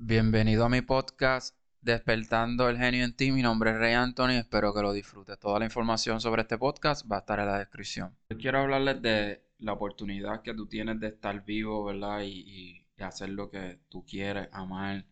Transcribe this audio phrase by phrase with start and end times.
[0.00, 3.32] Bienvenido a mi podcast Despertando el genio en ti.
[3.32, 4.38] Mi nombre es Rey Anthony.
[4.38, 5.40] Espero que lo disfrutes.
[5.40, 8.16] Toda la información sobre este podcast va a estar en la descripción.
[8.30, 12.22] Yo quiero hablarles de la oportunidad que tú tienes de estar vivo, ¿verdad?
[12.22, 15.04] Y, hacer lo que tú quieres, amar,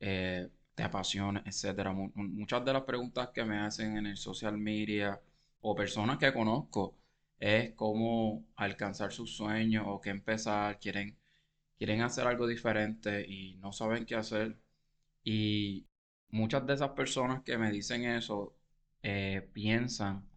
[0.00, 1.90] eh, te apasiona, etc.
[2.14, 5.20] muchas de las preguntas que me hacen en el social media
[5.60, 6.96] o personas que conozco
[7.38, 11.18] es cómo alcanzar sus sueños o qué empezar, quieren,
[11.82, 14.56] quieren hacer algo diferente y no saben qué hacer.
[15.24, 15.88] Y
[16.28, 18.56] muchas de esas personas que me dicen eso
[19.02, 20.28] eh, piensan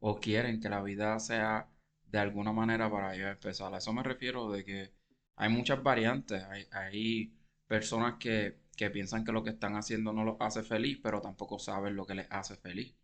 [0.00, 1.68] o quieren que la vida sea
[2.06, 3.74] de alguna manera para ellos empezar.
[3.74, 4.94] A eso me refiero de que
[5.36, 6.42] hay muchas variantes.
[6.44, 7.36] Hay, hay
[7.66, 11.58] personas que, que, piensan que lo que están haciendo no los hace feliz, pero tampoco
[11.58, 12.96] saben lo que les hace feliz.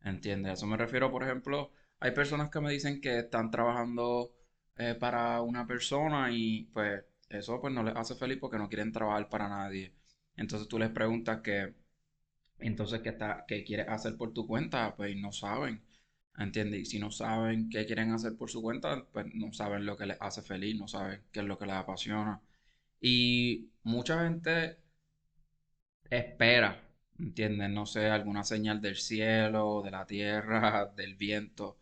[0.00, 0.50] ¿Entiendes?
[0.50, 4.32] A eso me refiero, por ejemplo, hay personas que me dicen que están trabajando
[4.78, 8.92] eh, para una persona y pues eso pues no les hace feliz porque no quieren
[8.92, 9.92] trabajar para nadie.
[10.36, 11.74] Entonces tú les preguntas que,
[12.58, 14.96] entonces, ¿qué, está, qué quieres hacer por tu cuenta?
[14.96, 15.82] Pues no saben.
[16.38, 16.80] ¿Entiendes?
[16.82, 20.06] Y si no saben qué quieren hacer por su cuenta, pues no saben lo que
[20.06, 22.40] les hace feliz, no saben qué es lo que les apasiona.
[23.00, 24.78] Y mucha gente
[26.10, 26.82] espera,
[27.18, 27.70] ¿entiendes?
[27.70, 31.78] No sé, alguna señal del cielo, de la tierra, del viento,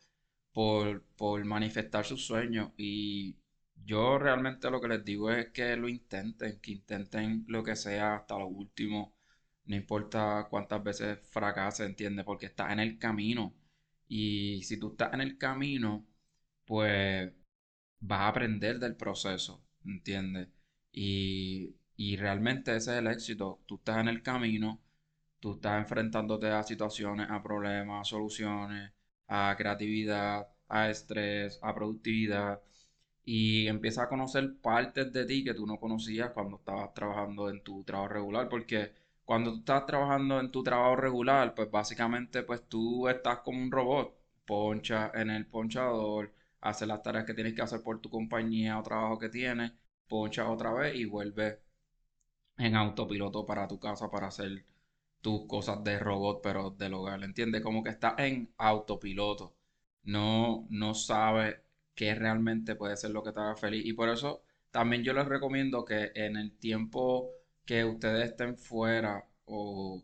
[0.52, 2.72] por, por manifestar sus sueños.
[2.76, 3.36] Y
[3.84, 8.16] yo realmente lo que les digo es que lo intenten, que intenten lo que sea
[8.16, 9.14] hasta lo último.
[9.66, 12.24] No importa cuántas veces fracase, ¿entiendes?
[12.24, 13.54] Porque estás en el camino.
[14.08, 16.06] Y si tú estás en el camino,
[16.66, 17.32] pues
[18.00, 20.48] vas a aprender del proceso, ¿entiendes?
[20.92, 23.62] Y, y realmente ese es el éxito.
[23.66, 24.82] Tú estás en el camino,
[25.40, 28.92] tú estás enfrentándote a situaciones, a problemas, a soluciones,
[29.28, 32.60] a creatividad, a estrés, a productividad
[33.24, 37.62] y empiezas a conocer partes de ti que tú no conocías cuando estabas trabajando en
[37.62, 38.92] tu trabajo regular, porque
[39.24, 43.70] cuando tú estás trabajando en tu trabajo regular, pues básicamente pues tú estás como un
[43.70, 44.14] robot,
[44.46, 48.82] poncha en el ponchador, haces las tareas que tienes que hacer por tu compañía o
[48.82, 49.72] trabajo que tienes,
[50.08, 51.60] poncha otra vez y vuelve
[52.58, 54.64] en autopiloto para tu casa para hacer
[55.20, 57.62] tus cosas de robot, pero del hogar, ¿entiendes?
[57.62, 59.54] Como que estás en autopiloto.
[60.04, 61.56] No, no sabes
[61.94, 63.84] qué realmente puede ser lo que te haga feliz.
[63.86, 67.30] Y por eso también yo les recomiendo que en el tiempo
[67.64, 70.02] que ustedes estén fuera o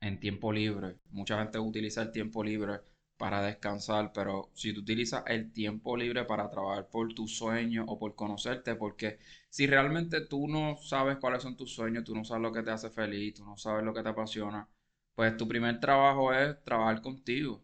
[0.00, 2.80] en tiempo libre, mucha gente utiliza el tiempo libre
[3.16, 7.98] para descansar, pero si tú utilizas el tiempo libre para trabajar por tus sueños o
[7.98, 12.42] por conocerte, porque si realmente tú no sabes cuáles son tus sueños, tú no sabes
[12.42, 14.68] lo que te hace feliz, tú no sabes lo que te apasiona,
[15.14, 17.62] pues tu primer trabajo es trabajar contigo.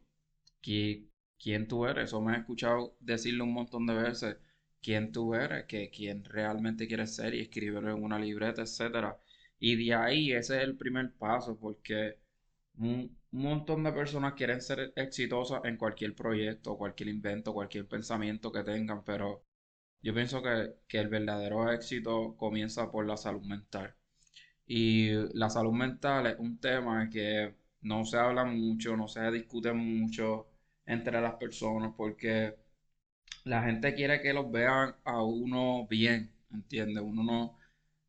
[0.63, 1.07] Que
[1.43, 2.05] quién tú eres.
[2.05, 4.37] Eso me he escuchado decirlo un montón de veces.
[4.83, 9.19] Quién tú eres, que quién realmente quieres ser y escribirlo en una libreta, etcétera.
[9.59, 12.19] Y de ahí ese es el primer paso, porque
[12.79, 18.63] un, montón de personas quieren ser exitosas en cualquier proyecto, cualquier invento, cualquier pensamiento que
[18.65, 19.45] tengan, pero
[20.03, 23.95] yo pienso que, que el verdadero éxito comienza por la salud mental.
[24.67, 29.73] Y la salud mental es un tema que no se habla mucho, no se discute
[29.73, 30.52] mucho
[30.87, 32.57] entre las personas porque
[33.45, 37.03] la gente quiere que los vean a uno bien, ¿entiendes?
[37.05, 37.59] Uno no,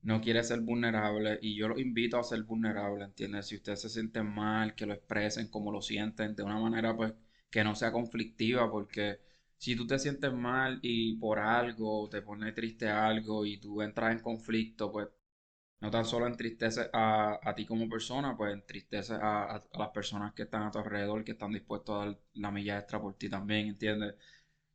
[0.01, 3.47] no quiere ser vulnerable y yo los invito a ser vulnerable, ¿entiendes?
[3.47, 7.13] Si ustedes se sienten mal, que lo expresen como lo sienten de una manera pues
[7.50, 9.19] que no sea conflictiva porque
[9.57, 14.11] si tú te sientes mal y por algo te pone triste algo y tú entras
[14.13, 15.07] en conflicto, pues
[15.83, 20.33] no tan solo entristece a, a ti como persona, pues entristece a, a, las personas
[20.33, 23.29] que están a tu alrededor, que están dispuestos a dar la milla extra por ti
[23.29, 24.16] también, ¿entiendes?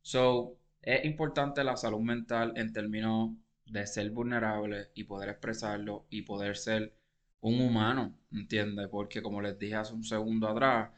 [0.02, 3.30] So, es importante la salud mental en términos
[3.66, 6.94] de ser vulnerable y poder expresarlo y poder ser
[7.40, 8.88] un humano, ¿entiendes?
[8.90, 10.90] Porque como les dije hace un segundo atrás,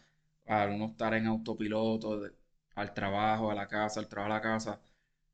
[0.46, 2.20] al uno estar en autopiloto,
[2.74, 4.80] al trabajo, a la casa, al trabajo a la casa,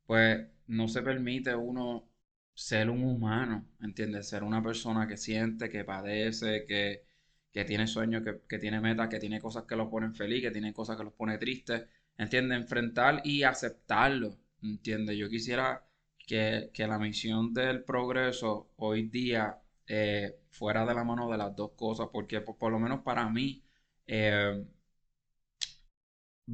[0.06, 2.08] pues no se permite uno
[2.56, 4.28] ser un humano, ¿entiendes?
[4.28, 7.04] Ser una persona que siente, que padece, que,
[7.66, 10.96] tiene sueños, que, tiene metas, que tiene cosas que lo ponen feliz, que tiene cosas
[10.96, 11.86] que los pone tristes,
[12.18, 12.58] ¿entiendes?
[12.58, 15.16] Enfrentar y aceptarlo, ¿entiendes?
[15.18, 15.86] Yo quisiera
[16.26, 21.72] que, la misión del progreso hoy día eh, fuera de la mano de las dos
[21.76, 23.64] cosas, porque por, lo menos para mí
[24.06, 24.64] eh,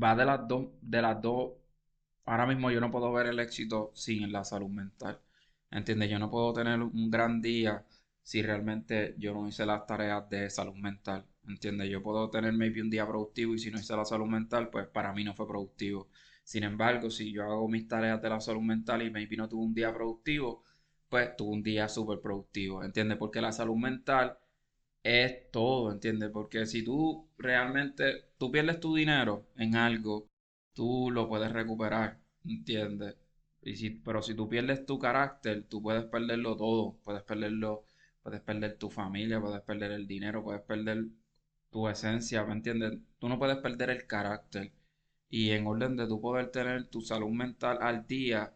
[0.03, 1.53] va de las dos, de las dos,
[2.25, 5.21] ahora mismo yo no puedo ver el éxito sin la salud mental.
[5.73, 6.11] ¿Entiendes?
[6.11, 7.85] Yo no puedo tener un gran día
[8.23, 11.25] si realmente yo no hice las tareas de salud mental.
[11.49, 11.91] ¿Entiendes?
[11.91, 14.87] Yo puedo tener maybe un día productivo y si no hice la salud mental, pues
[14.89, 16.09] para mí no fue productivo.
[16.45, 19.65] Sin embargo, si yo hago mis tareas de la salud mental y maybe no tuve
[19.65, 20.65] un día productivo,
[21.09, 23.19] pues tuvo un día súper productivo, ¿entiendes?
[23.19, 24.39] Porque la salud mental
[25.03, 26.31] es todo, ¿entiendes?
[26.33, 30.29] Porque si tú realmente, tú pierdes tu dinero en algo,
[30.75, 33.17] tú lo puedes recuperar, ¿entiendes?
[33.63, 37.87] Y si, pero si tú pierdes tu carácter, tú puedes perderlo todo, puedes perderlo,
[38.23, 41.07] puedes perder tu familia, puedes perder el dinero, puedes perder
[41.71, 42.99] tu esencia, ¿me entiendes?
[43.19, 44.73] Tú no puedes perder el carácter.
[45.29, 48.55] Y en orden de tú poder tener tu salud mental al día,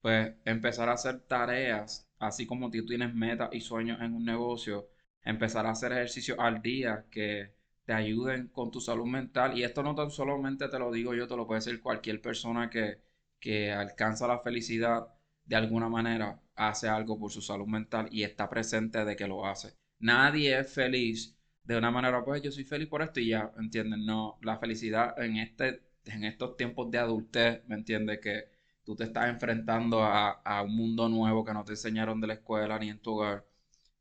[0.00, 4.88] pues empezar a hacer tareas, así como tú tienes metas y sueños en un negocio,
[5.24, 7.54] empezar a hacer ejercicios al día que
[7.84, 9.56] te ayuden con tu salud mental.
[9.58, 12.70] Y esto no tan solamente te lo digo yo, te lo puede decir cualquier persona
[12.70, 13.00] que,
[13.44, 15.06] que alcanza la felicidad
[15.44, 19.46] de alguna manera, hace algo por su salud mental y está presente de que lo
[19.46, 19.74] hace.
[19.98, 24.04] Nadie es feliz de una manera, pues yo soy feliz por esto y ya, ¿entienden?
[24.06, 28.20] No, la felicidad en, este, en estos tiempos de adultez, ¿me entiendes?
[28.20, 28.44] Que
[28.84, 32.34] tú te estás enfrentando a, a un mundo nuevo que no te enseñaron de la
[32.34, 33.44] escuela ni en tu hogar.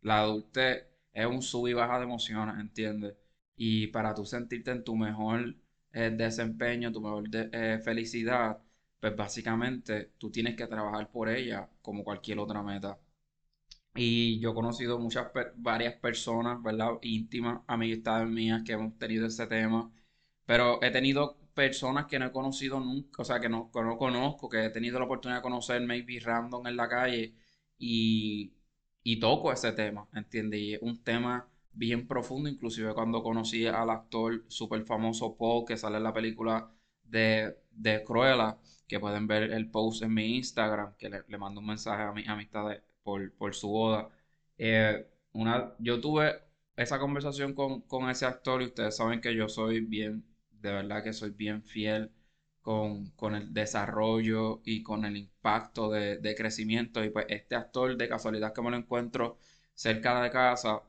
[0.01, 3.15] La adultez es un sub y baja de emociones, ¿entiendes?
[3.55, 5.55] Y para tú sentirte en tu mejor
[5.93, 8.59] eh, desempeño, tu mejor eh, felicidad,
[9.03, 12.97] pues básicamente tú tienes que trabajar por ella como cualquier otra meta.
[13.95, 16.91] Y yo he conocido muchas, varias personas, ¿verdad?
[17.01, 19.91] Íntimas, amistades mías que hemos tenido ese tema,
[20.45, 23.97] pero he tenido personas que no he conocido nunca, o sea, que no, que no
[23.97, 27.35] conozco, que he tenido la oportunidad de conocer maybe random en la calle
[27.77, 28.53] y
[29.03, 30.59] y toco ese tema, ¿entiendes?
[30.61, 35.77] Y es un tema bien profundo, inclusive cuando conocí al actor súper famoso Paul, que
[35.77, 36.71] sale en la película
[37.03, 41.67] de, de Cruella, que pueden ver el post en mi Instagram, que le, mando un
[41.67, 42.65] mensaje a mi amistad
[43.03, 44.09] por, por su boda.
[44.57, 46.33] Eh, una, yo tuve
[46.75, 51.03] esa conversación con, con ese actor y ustedes saben que yo soy bien, de verdad
[51.03, 52.11] que soy bien fiel
[52.63, 57.03] con, el desarrollo y con el impacto de, crecimiento.
[57.03, 59.37] Y pues este actor, de casualidad que me lo encuentro
[59.75, 60.81] cerca de casa,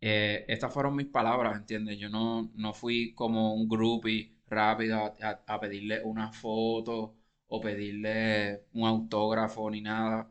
[0.00, 1.98] eh, estas fueron mis palabras, ¿entiendes?
[1.98, 5.14] Yo no, no fui como un groupie rápido
[5.46, 7.14] a, pedirle una foto
[7.48, 10.30] o pedirle un autógrafo ni nada.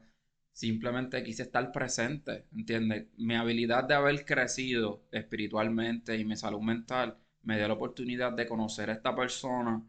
[0.52, 3.08] Simplemente quise estar presente, ¿entiendes?
[3.18, 8.48] Mi habilidad de haber crecido espiritualmente y mi salud mental me dio la oportunidad de
[8.48, 9.84] conocer a esta persona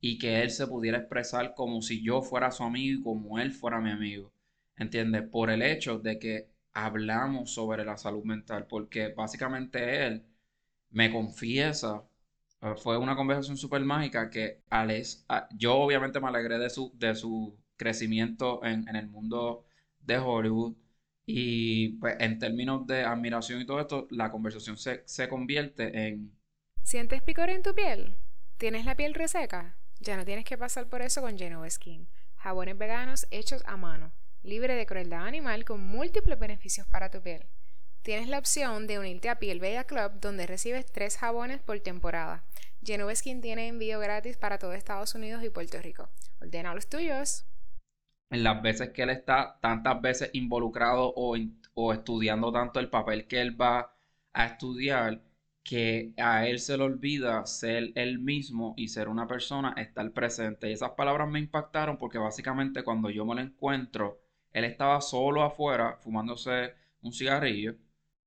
[0.00, 3.52] y que él se pudiera expresar como si yo fuera su amigo y como él
[3.52, 4.32] fuera mi amigo.
[4.76, 5.22] ¿Entiendes?
[5.28, 10.24] Por el hecho de que hablamos sobre la salud mental, porque básicamente él
[10.90, 12.04] me confiesa,
[12.76, 15.26] fue una conversación súper mágica que Alex,
[15.56, 19.64] yo obviamente me alegré de su, de su crecimiento en, el mundo
[20.00, 20.76] de Hollywood.
[21.26, 26.36] Y pues en términos de admiración y todo esto, la conversación se, se convierte en...
[26.82, 28.16] ¿Sientes picor en tu piel?
[28.58, 29.76] ¿Tienes la piel reseca?
[30.00, 32.08] Ya no tienes que pasar por eso con Genova Skin.
[32.36, 34.12] Jabones veganos hechos a mano,
[34.42, 37.46] libre de crueldad animal con múltiples beneficios para tu piel.
[38.02, 42.42] Tienes la opción de unirte a Piel Bella Club donde recibes tres jabones por temporada.
[42.84, 46.08] Genova Skin tiene envío gratis para todo Estados Unidos y Puerto Rico.
[46.40, 47.46] Ordena los tuyos.
[48.30, 51.36] En las veces que él está tantas veces involucrado o,
[51.74, 53.94] o estudiando tanto el papel que él va
[54.32, 55.20] a estudiar,
[55.62, 60.68] que a él se le olvida ser él mismo y ser una persona, estar presente.
[60.68, 64.20] Y esas palabras me impactaron porque básicamente cuando yo me lo encuentro,
[64.52, 67.76] él estaba solo afuera fumándose un cigarrillo,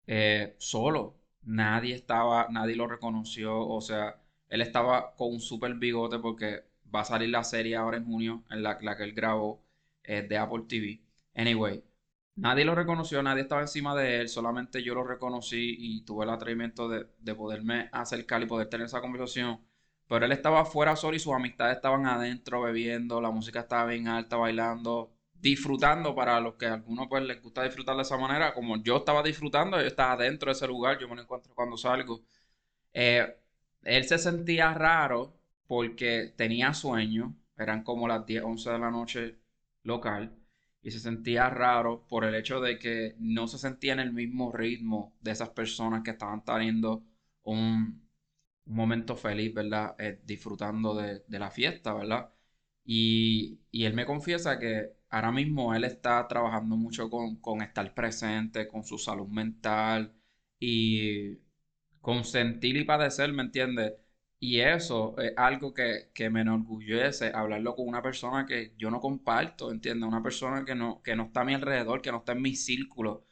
[0.07, 1.17] eh, solo.
[1.43, 7.01] Nadie estaba, nadie lo reconoció, o sea, él estaba con un super bigote porque va
[7.01, 9.63] a salir la serie ahora en junio, en la, que él grabó
[10.03, 11.01] eh, de Apple TV.
[11.35, 11.83] Anyway,
[12.35, 16.31] Nadie lo reconoció, nadie estaba encima de él, solamente yo lo reconocí y tuve el
[16.31, 19.61] atrevimiento de, poderme acercar y poder tener esa conversación.
[20.07, 24.07] Pero él estaba afuera solo y sus amistades estaban adentro bebiendo, la música estaba bien
[24.09, 25.14] alta, bailando,
[25.45, 28.97] disfrutando para los que a algunos pues les gusta disfrutar de esa manera, como yo
[28.97, 32.25] estaba disfrutando, yo estaba adentro de ese lugar, yo me lo encuentro cuando salgo.
[32.93, 33.27] Eh,
[33.83, 35.37] él se sentía raro
[35.67, 39.39] porque tenía sueño, eran como las 10, 11 de la noche
[39.83, 40.35] local
[40.81, 44.51] y se sentía raro por el hecho de que no se sentía en el mismo
[44.51, 47.03] ritmo de esas personas que estaban teniendo
[47.43, 48.05] un,
[48.65, 49.95] momento feliz, ¿verdad?
[49.99, 52.31] Eh, disfrutando de, la fiesta, ¿verdad?
[52.83, 58.67] Y, él me confiesa que ahora mismo él está trabajando mucho con, con estar presente,
[58.67, 60.13] con su salud mental
[60.59, 61.37] y
[62.01, 63.93] con sentir y padecer, ¿me entiendes?
[64.39, 69.71] Y eso es algo que, me enorgullece, hablarlo con una persona que yo no comparto,
[69.71, 70.07] ¿entiendes?
[70.07, 72.55] Una persona que no, que no está a mi alrededor, que no está en mi
[72.55, 73.25] círculo.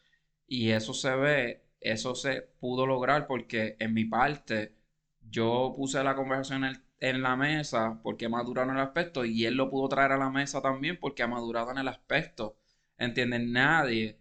[0.47, 4.75] Y eso se ve, eso se pudo lograr porque en mi parte
[5.21, 9.45] yo puse la conversación en, en la mesa porque ha madurado en el aspecto y
[9.45, 12.57] él lo pudo traer a la mesa también porque ha madurado en el aspecto.
[12.97, 13.41] ¿entiendes?
[13.47, 14.19] Nadie,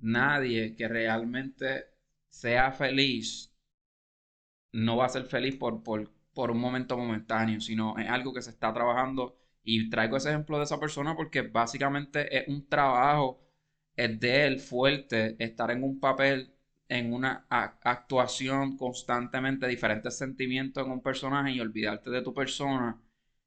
[0.00, 1.86] nadie que realmente
[2.30, 3.52] sea feliz
[4.72, 8.42] no va a ser feliz por, por, por un momento momentáneo, sino es algo que
[8.42, 13.40] se está trabajando y traigo ese ejemplo de esa persona porque básicamente es un trabajo
[13.96, 16.54] es de él fuerte, estar en un papel,
[16.92, 23.00] en una actuación constantemente, diferentes sentimientos en un personaje y olvidarte de tu persona.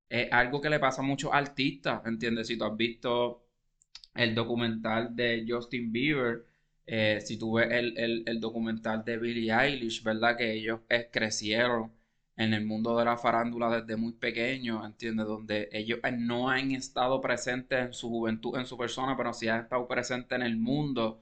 [0.10, 2.48] Es algo que le pasa a muchos artistas, ¿entiendes?
[2.48, 3.46] Si tú has visto
[4.16, 6.46] el documental de Justin Bieber,
[6.88, 10.38] eh, si tú ves el, el, documental de Billie Eilish, ¿verdad?
[10.38, 10.80] Que ellos
[11.12, 11.92] crecieron
[12.38, 15.28] en el mundo de la farándula desde muy pequeño, ¿entiendes?
[15.28, 19.48] Donde ellos eh, no han estado presentes en su juventud, en su persona, pero sí
[19.48, 21.22] han estado presentes en el mundo,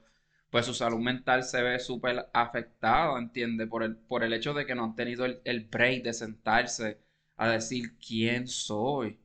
[0.54, 3.68] pues su salud mental se ve súper afectada, ¿entiendes?
[3.68, 7.00] Por el, por el hecho de que no han tenido el, el break de sentarse
[7.36, 9.20] a decir quién soy,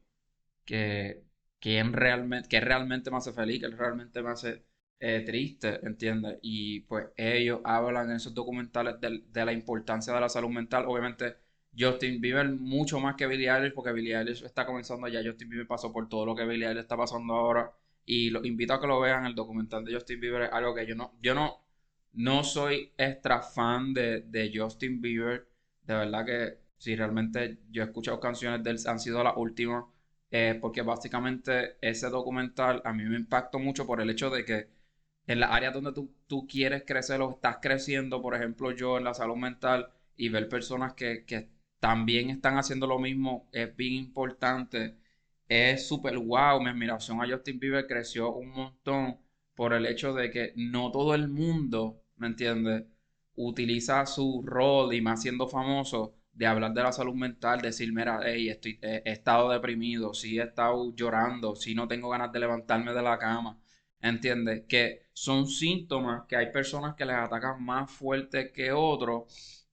[0.65, 1.23] que,
[1.59, 4.63] quién realmente, realmente me hace feliz, que realmente me hace
[4.99, 6.39] eh, triste, ¿entiendes?
[6.41, 10.85] Y pues ellos hablan en esos documentales de, de la importancia de la salud mental,
[10.87, 11.37] obviamente
[11.77, 15.21] Justin Bieber mucho más que Billie Eilish, porque Billie Eilish está comenzando ya.
[15.23, 17.71] Justin Bieber pasó por todo lo que Billie Eilish está pasando ahora.
[18.09, 19.25] Y los invito a que lo vean.
[19.25, 21.63] El documental de Justin Bieber es algo que yo no, yo no,
[22.13, 25.47] no soy extra fan de, de Justin Bieber.
[25.83, 29.85] De verdad que si realmente yo he escuchado canciones de él, han sido las últimas.
[30.31, 34.67] Eh, porque básicamente ese documental a mí me impactó mucho por el hecho de que
[35.27, 39.03] en las áreas donde tú, tú quieres crecer o estás creciendo, por ejemplo yo en
[39.05, 41.49] la salud mental, y ver personas que, que
[41.79, 44.97] también están haciendo lo mismo, es bien importante.
[45.49, 49.17] Es súper wow, mi admiración a Justin Bieber creció un montón
[49.55, 52.85] por el hecho de que no todo el mundo, ¿me entiendes?
[53.35, 58.21] Utiliza su rol y más siendo famoso de hablar de la salud mental, decir, mira,
[58.25, 62.93] hey, estoy, he, estado deprimido, sí he estado llorando, sí no tengo ganas de levantarme
[62.93, 63.59] de la cama,
[64.01, 64.65] ¿entiendes?
[64.67, 69.67] Que son síntomas que hay personas que les atacan más fuerte que otros,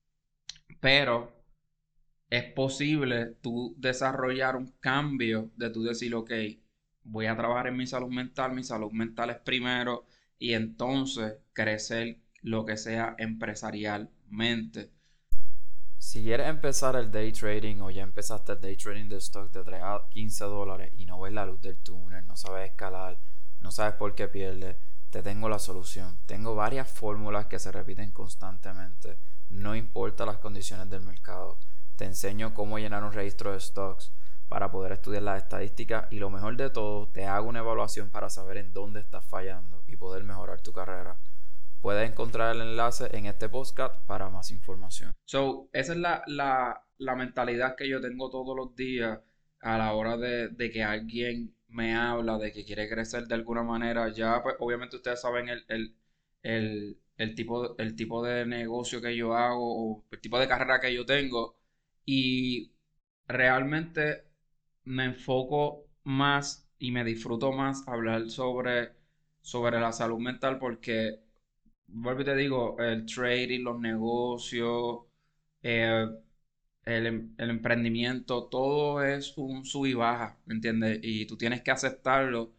[0.80, 1.36] pero
[2.30, 6.33] es posible tú desarrollar un cambio de tú decir, ok,
[7.04, 10.06] voy a trabajar en mi salud mental, mi salud mental es primero,
[10.38, 14.90] y entonces crecer lo que sea empresarialmente.
[15.99, 19.64] Si quieres empezar el day trading o ya empezaste el day trading de stock de
[19.64, 23.18] 3 a 15 dólares y no ves la luz del túnel, no sabes escalar,
[23.61, 24.76] no sabes por qué pierdes,
[25.11, 26.18] te tengo la solución.
[26.26, 29.18] Tengo varias fórmulas que se repiten constantemente,
[29.49, 31.59] no importa las condiciones del mercado.
[31.97, 34.12] Te enseño cómo llenar un registro de stocks
[34.49, 38.29] para poder estudiar las estadísticas y lo mejor de todo, te hago una evaluación para
[38.29, 41.19] saber en dónde estás fallando y poder mejorar tu carrera.
[41.81, 45.15] Puedes encontrar el enlace en este podcast para más información.
[45.25, 49.19] So, esa es la, la, mentalidad que yo tengo todos los días
[49.61, 54.11] a la hora de, que alguien me habla de que quiere crecer de alguna manera.
[54.11, 55.97] Ya, pues, obviamente ustedes saben el,
[56.43, 60.95] el, tipo, el tipo de negocio que yo hago o el tipo de carrera que
[60.95, 61.57] yo tengo.
[62.07, 62.73] Y
[63.29, 64.25] realmente
[64.85, 68.93] me enfoco más y me disfruto más hablar sobre,
[69.43, 71.21] sobre la salud mental porque,
[71.89, 75.01] vuelvo y te digo, el trading, los negocios,
[75.63, 76.07] eh,
[76.85, 81.01] el, em, el, emprendimiento, todo es un sub y baja, ¿me entiendes?
[81.03, 82.53] Y tú tienes que aceptarlo.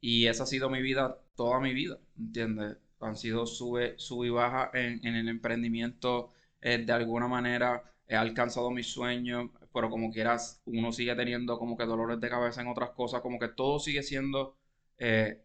[0.00, 2.76] Y esa ha sido mi vida, toda mi vida, ¿entiendes?
[3.00, 8.16] Han sido sube, sub y baja en, en el emprendimiento eh, de alguna manera he
[8.16, 12.68] alcanzado mis sueños, pero como quieras, uno sigue teniendo como que dolores de cabeza en
[12.68, 14.56] otras cosas, como que todo sigue siendo
[14.98, 15.42] eh,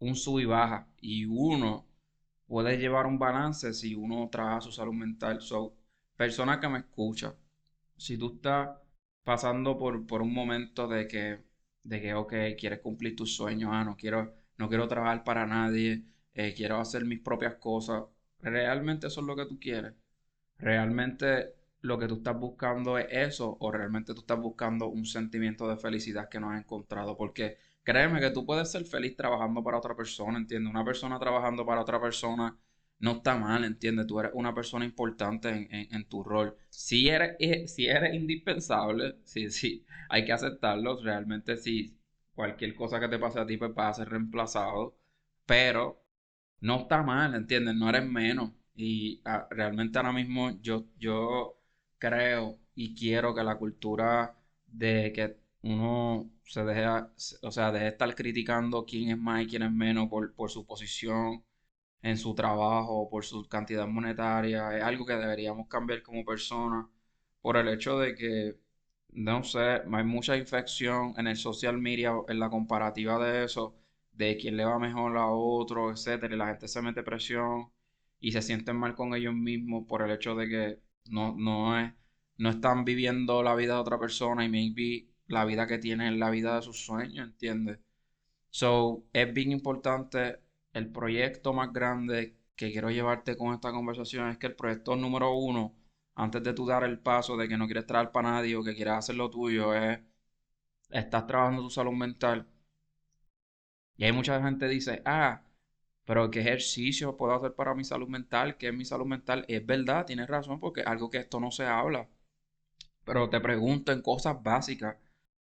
[0.00, 0.88] un sub y baja.
[1.00, 1.86] Y uno
[2.46, 5.40] puede llevar un balance si uno trabaja su salud mental.
[5.42, 5.76] So,
[6.16, 7.34] persona que me escucha,
[7.96, 8.70] si tú estás
[9.24, 11.40] pasando por, por un momento de que,
[11.82, 16.04] de que, ok, quieres cumplir tus sueños, ah, no quiero, no quiero trabajar para nadie,
[16.34, 18.04] eh, quiero hacer mis propias cosas,
[18.40, 19.94] ¿realmente eso es lo que tú quieres?
[20.58, 25.68] ¿Realmente lo que tú estás buscando es eso o realmente tú estás buscando un sentimiento
[25.68, 27.16] de felicidad que no has encontrado.
[27.16, 30.70] Porque créeme que tú puedes ser feliz trabajando para otra persona, ¿entiendes?
[30.70, 32.56] Una persona trabajando para otra persona
[33.00, 34.06] no está mal, ¿entiendes?
[34.06, 36.56] Tú eres una persona importante en, tu rol.
[36.68, 41.00] Si eres, eh, si eres indispensable, sí, sí, hay que aceptarlo.
[41.02, 41.96] Realmente si
[42.34, 44.96] cualquier cosa que te pase a ti pues vas a ser reemplazado.
[45.46, 46.02] Pero
[46.60, 47.74] no está mal, ¿entiendes?
[47.76, 48.52] No eres menos.
[48.74, 51.57] Y ah, realmente ahora mismo yo, yo
[51.98, 54.36] creo y quiero que la cultura
[54.66, 56.86] de que uno se deje,
[57.42, 60.66] o sea, deje estar criticando quién es más y quién es menos por, por su
[60.66, 61.44] posición
[62.02, 66.86] en su trabajo, por su cantidad monetaria, es algo que deberíamos cambiar como personas
[67.40, 68.56] por el hecho de que,
[69.10, 69.58] no sé,
[69.92, 73.76] hay mucha infección en el social media, en la comparativa de eso,
[74.12, 77.70] de quién le va mejor a otro, etcétera, y la gente se mete presión
[78.20, 81.92] y se sienten mal con ellos mismos por el hecho de que no, no, es,
[82.38, 86.30] no están viviendo la vida de otra persona y maybe la vida que tienen la
[86.30, 87.78] vida de sus sueños, ¿entiendes?
[88.50, 90.40] So, es bien importante
[90.72, 95.34] el proyecto más grande que quiero llevarte con esta conversación es que el proyecto número
[95.34, 95.74] uno,
[96.14, 98.74] antes de tú dar el paso de que no quieres traer para nadie o que
[98.74, 100.00] quieres hacer lo tuyo, es
[100.90, 102.46] estás trabajando tu salud mental.
[103.98, 105.42] Y hay mucha gente que dice, ah,
[106.08, 108.58] pero ¿qué ejercicio puedo hacer para mi salud mental?
[108.58, 109.44] ¿Qué es mi salud mental?
[109.48, 112.08] es verdad, tienes razón, porque es algo que esto no se habla.
[113.04, 114.96] Pero te pregunto en cosas básicas,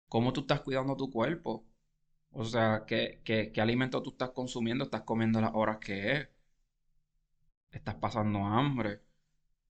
[0.09, 1.67] ¿cómo tú estás cuidando tu cuerpo?
[2.33, 4.85] O sea, ¿qué, qué, qué alimento tú estás consumiendo?
[4.85, 6.29] ¿Estás comiendo las horas que es?
[7.73, 9.01] ¿Estás pasando hambre?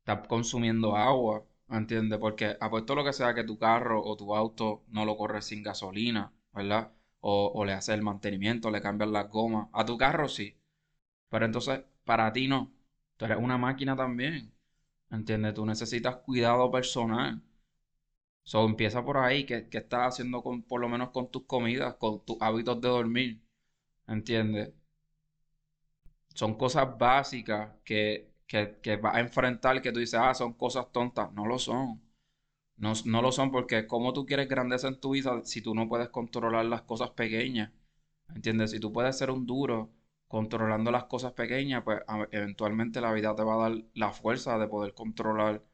[0.01, 1.45] ¿Estás consumiendo agua?
[1.71, 2.19] ¿Entiendes?
[2.21, 5.63] Porque apuesto lo que sea que tu carro o tu auto no lo corres sin
[5.65, 6.93] gasolina, ¿verdad?
[7.21, 9.69] O, o le haces el mantenimiento, le cambias las gomas.
[9.75, 10.60] A tu carro sí.
[11.31, 12.73] Pero entonces, para ti no.
[13.17, 14.53] Tú eres una máquina también.
[15.11, 15.55] ¿Entiendes?
[15.55, 17.43] Tú necesitas cuidado personal.
[18.45, 19.47] So, empieza por ahí.
[19.47, 23.43] ¿Qué, estás haciendo con, por lo menos con tus comidas, con tus hábitos de dormir?
[24.09, 24.73] ¿Entiendes?
[26.35, 30.91] Son cosas básicas que, que, que vas a enfrentar que tú dices, ah, son cosas
[30.93, 31.33] tontas.
[31.33, 32.01] No lo son.
[32.77, 35.89] No, no lo son porque como tú quieres grandeza en tu vida si tú no
[35.89, 37.73] puedes controlar las cosas pequeñas.
[38.35, 38.73] ¿Entiendes?
[38.73, 39.91] Si tú puedes ser un duro
[40.31, 42.01] controlando las cosas pequeñas, pues
[42.33, 45.65] eventualmente la vida te va a dar la fuerza de poder controlar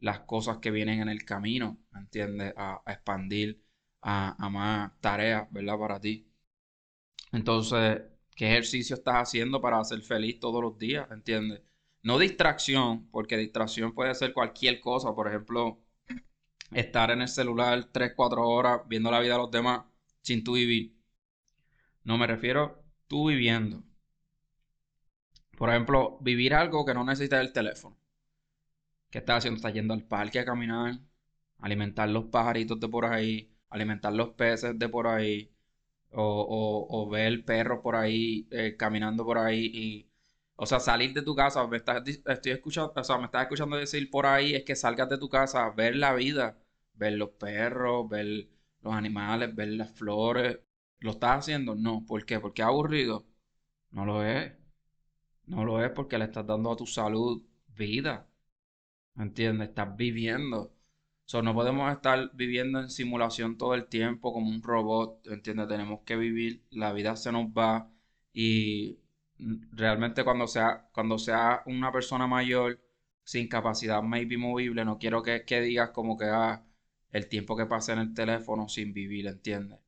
[0.00, 2.54] las cosas que vienen en el camino, ¿entiendes?
[2.58, 3.64] A, expandir
[4.02, 5.78] a, a, más tareas, ¿verdad?
[5.78, 6.28] Para ti.
[7.32, 8.02] Entonces,
[8.36, 11.10] ¿qué ejercicio estás haciendo para ser feliz todos los días?
[11.10, 11.62] ¿Entiendes?
[12.02, 15.14] No distracción, porque distracción puede ser cualquier cosa.
[15.14, 15.80] Por ejemplo,
[16.72, 19.84] estar en el celular 3, 4 horas viendo la vida de los demás
[20.22, 20.96] sin tú vivir.
[22.04, 23.82] No me refiero tú viviendo.
[25.62, 27.96] Por ejemplo, vivir algo que no necesita el teléfono.
[29.10, 29.58] ¿Qué estás haciendo?
[29.58, 30.98] Estás yendo al parque a caminar,
[31.60, 35.52] alimentar los pajaritos de por ahí, alimentar los peces de por ahí,
[36.10, 40.08] o, o, ver perros por ahí, eh, caminando por ahí y...
[40.56, 43.76] O sea, salir de tu casa, me estás, estoy escuchando, o sea, me estás escuchando
[43.76, 46.58] decir por ahí, es que salgas de tu casa, ver la vida,
[46.94, 48.48] ver los perros, ver
[48.82, 50.58] los animales, ver las flores.
[51.00, 51.74] ¿Lo estás haciendo?
[51.76, 52.04] No.
[52.06, 52.40] ¿Por qué?
[52.40, 53.26] ¿Porque es aburrido?
[53.92, 54.61] No lo es.
[55.52, 57.42] No lo es porque le estás dando a tu salud
[57.76, 58.26] vida.
[59.16, 59.68] ¿Entiendes?
[59.70, 60.74] Estás viviendo.
[61.26, 65.26] So, no podemos estar viviendo en simulación todo el tiempo como un robot.
[65.28, 65.68] ¿Entiendes?
[65.68, 66.64] Tenemos que vivir.
[66.70, 67.90] La vida se nos va.
[68.32, 68.98] Y
[69.72, 72.80] realmente cuando sea, cuando sea una persona mayor
[73.24, 76.64] sin capacidad maybe movible, no quiero que, que digas como que ah,
[77.10, 79.78] el tiempo que pase en el teléfono sin vivir, ¿entiendes?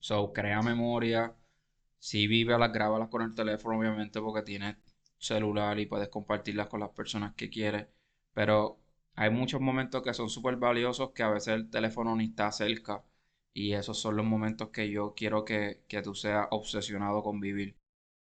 [0.00, 1.34] So, crea memoria,
[2.00, 4.76] si vive las grábalas con el teléfono, obviamente, porque tienes
[5.18, 7.88] celular y puedes compartirlas con las personas que quieres.
[8.34, 8.80] Pero
[9.14, 13.04] hay muchos momentos que son súper valiosos que a veces el teléfono ni está cerca.
[13.54, 17.76] Y esos son los momentos que yo quiero que, que tú seas obsesionado con vivir.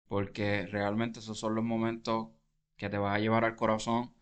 [0.09, 2.29] Porque realmente esos son los momentos
[2.77, 4.15] que te vas a llevar al corazón.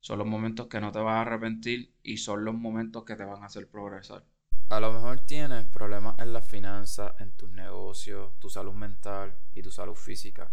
[0.00, 3.24] Son los momentos que no te vas a arrepentir y son los momentos que te
[3.24, 4.24] van a hacer progresar.
[4.70, 9.62] A lo mejor tienes problemas en las finanzas, en tus negocios, tu salud mental y
[9.62, 10.48] tu salud física.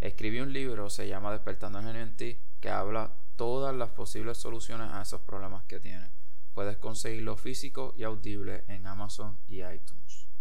[0.00, 4.38] Escribí un libro, se llama Despertando el genio en ti, que habla todas las posibles
[4.38, 6.10] soluciones a esos problemas que tienes.
[6.54, 10.27] Puedes conseguirlo físico y audible en Amazon y iTunes.